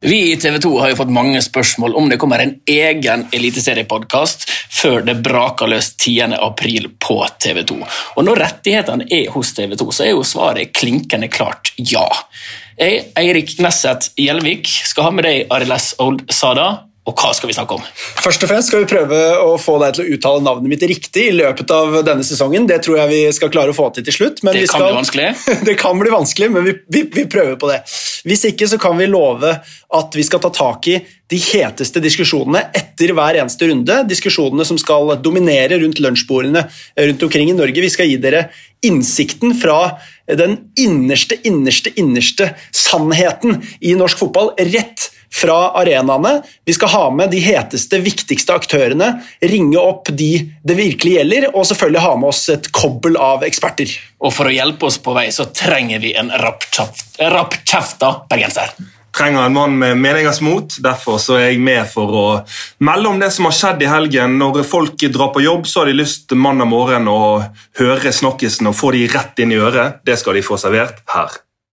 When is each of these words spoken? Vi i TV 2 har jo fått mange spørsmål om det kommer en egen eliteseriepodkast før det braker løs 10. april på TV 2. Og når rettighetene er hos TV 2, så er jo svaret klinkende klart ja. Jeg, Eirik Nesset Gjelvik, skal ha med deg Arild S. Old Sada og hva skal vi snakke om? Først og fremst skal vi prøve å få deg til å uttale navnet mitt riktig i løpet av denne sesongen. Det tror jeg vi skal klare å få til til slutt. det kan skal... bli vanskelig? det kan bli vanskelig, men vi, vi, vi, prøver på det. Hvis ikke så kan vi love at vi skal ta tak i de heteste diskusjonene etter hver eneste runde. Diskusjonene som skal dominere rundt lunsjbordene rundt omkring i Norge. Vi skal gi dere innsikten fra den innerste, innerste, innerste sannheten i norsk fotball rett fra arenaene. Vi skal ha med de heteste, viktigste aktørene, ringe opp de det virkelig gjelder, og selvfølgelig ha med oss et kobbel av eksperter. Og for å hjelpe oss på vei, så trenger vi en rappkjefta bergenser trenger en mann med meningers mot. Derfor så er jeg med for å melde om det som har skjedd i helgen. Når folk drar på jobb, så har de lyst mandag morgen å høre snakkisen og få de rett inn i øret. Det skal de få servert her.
Vi 0.00 0.32
i 0.32 0.36
TV 0.36 0.58
2 0.58 0.78
har 0.78 0.92
jo 0.92 0.96
fått 1.00 1.10
mange 1.10 1.40
spørsmål 1.42 1.96
om 1.98 2.06
det 2.06 2.20
kommer 2.22 2.38
en 2.38 2.52
egen 2.70 3.24
eliteseriepodkast 3.34 4.44
før 4.70 5.02
det 5.02 5.16
braker 5.26 5.66
løs 5.72 5.88
10. 5.96 6.36
april 6.38 6.86
på 7.02 7.16
TV 7.42 7.64
2. 7.66 7.78
Og 8.14 8.28
når 8.28 8.38
rettighetene 8.44 9.08
er 9.10 9.26
hos 9.34 9.50
TV 9.56 9.74
2, 9.74 9.88
så 9.90 10.06
er 10.06 10.12
jo 10.12 10.22
svaret 10.22 10.70
klinkende 10.78 11.26
klart 11.26 11.72
ja. 11.82 12.06
Jeg, 12.78 13.08
Eirik 13.18 13.56
Nesset 13.58 14.12
Gjelvik, 14.14 14.70
skal 14.86 15.08
ha 15.08 15.16
med 15.16 15.26
deg 15.26 15.50
Arild 15.50 15.74
S. 15.74 15.90
Old 15.98 16.22
Sada 16.30 16.68
og 17.08 17.16
hva 17.16 17.30
skal 17.32 17.48
vi 17.48 17.56
snakke 17.56 17.78
om? 17.78 17.84
Først 18.20 18.42
og 18.44 18.50
fremst 18.50 18.68
skal 18.68 18.82
vi 18.82 18.88
prøve 18.90 19.18
å 19.40 19.54
få 19.60 19.78
deg 19.80 19.96
til 19.96 20.04
å 20.04 20.16
uttale 20.16 20.44
navnet 20.44 20.72
mitt 20.74 20.84
riktig 20.90 21.28
i 21.30 21.36
løpet 21.38 21.72
av 21.72 21.96
denne 22.04 22.26
sesongen. 22.26 22.66
Det 22.68 22.82
tror 22.84 22.98
jeg 23.00 23.10
vi 23.14 23.20
skal 23.32 23.52
klare 23.54 23.72
å 23.72 23.76
få 23.76 23.88
til 23.96 24.04
til 24.04 24.16
slutt. 24.18 24.42
det 24.44 24.66
kan 24.66 24.68
skal... 24.68 24.84
bli 24.84 24.98
vanskelig? 24.98 25.30
det 25.70 25.76
kan 25.80 26.02
bli 26.02 26.12
vanskelig, 26.12 26.50
men 26.52 26.68
vi, 26.68 26.76
vi, 26.92 27.04
vi, 27.14 27.24
prøver 27.30 27.56
på 27.60 27.72
det. 27.72 27.80
Hvis 28.28 28.44
ikke 28.50 28.68
så 28.68 28.80
kan 28.82 29.00
vi 29.00 29.08
love 29.08 29.54
at 29.96 30.20
vi 30.20 30.26
skal 30.26 30.42
ta 30.44 30.52
tak 30.52 30.90
i 30.92 30.98
de 31.32 31.40
heteste 31.40 32.00
diskusjonene 32.04 32.66
etter 32.76 33.14
hver 33.16 33.40
eneste 33.40 33.68
runde. 33.70 34.02
Diskusjonene 34.08 34.68
som 34.68 34.80
skal 34.80 35.16
dominere 35.24 35.80
rundt 35.80 36.00
lunsjbordene 36.04 36.66
rundt 37.08 37.24
omkring 37.24 37.52
i 37.52 37.56
Norge. 37.56 37.84
Vi 37.84 37.92
skal 37.92 38.08
gi 38.08 38.20
dere 38.20 38.50
innsikten 38.84 39.56
fra 39.58 39.96
den 40.28 40.58
innerste, 40.76 41.40
innerste, 41.48 41.92
innerste 41.96 42.52
sannheten 42.68 43.62
i 43.80 43.96
norsk 43.96 44.20
fotball 44.20 44.52
rett 44.74 45.08
fra 45.34 45.56
arenaene. 45.80 46.38
Vi 46.64 46.76
skal 46.76 46.92
ha 46.94 47.04
med 47.14 47.32
de 47.34 47.40
heteste, 47.44 48.00
viktigste 48.04 48.56
aktørene, 48.56 49.14
ringe 49.44 49.80
opp 49.80 50.12
de 50.12 50.32
det 50.64 50.78
virkelig 50.78 51.18
gjelder, 51.18 51.50
og 51.54 51.66
selvfølgelig 51.68 52.04
ha 52.04 52.12
med 52.20 52.32
oss 52.32 52.44
et 52.52 52.70
kobbel 52.74 53.18
av 53.20 53.46
eksperter. 53.46 53.92
Og 54.24 54.34
for 54.34 54.48
å 54.48 54.54
hjelpe 54.54 54.88
oss 54.88 55.00
på 55.02 55.16
vei, 55.16 55.28
så 55.34 55.48
trenger 55.54 56.02
vi 56.04 56.14
en 56.18 56.32
rappkjefta 56.34 58.14
bergenser 58.30 58.76
trenger 59.18 59.42
en 59.42 59.52
mann 59.52 59.78
med 59.78 59.98
meningers 59.98 60.40
mot. 60.40 60.76
Derfor 60.78 61.18
så 61.18 61.38
er 61.38 61.48
jeg 61.48 61.62
med 61.64 61.88
for 61.90 62.14
å 62.14 62.26
melde 62.84 63.10
om 63.10 63.18
det 63.18 63.32
som 63.34 63.48
har 63.48 63.56
skjedd 63.56 63.82
i 63.82 63.90
helgen. 63.90 64.38
Når 64.38 64.62
folk 64.68 65.02
drar 65.10 65.32
på 65.34 65.42
jobb, 65.42 65.66
så 65.66 65.82
har 65.82 65.90
de 65.90 65.98
lyst 65.98 66.34
mandag 66.38 66.70
morgen 66.70 67.10
å 67.10 67.20
høre 67.80 68.14
snakkisen 68.14 68.70
og 68.70 68.78
få 68.78 68.94
de 68.94 69.06
rett 69.10 69.42
inn 69.42 69.54
i 69.54 69.60
øret. 69.60 70.00
Det 70.06 70.18
skal 70.20 70.38
de 70.38 70.46
få 70.46 70.60
servert 70.60 71.02
her. 71.14 71.40